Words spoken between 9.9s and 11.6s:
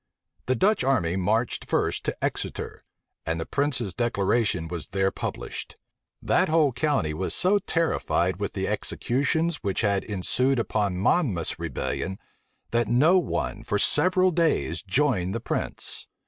ensued upon Monmouth's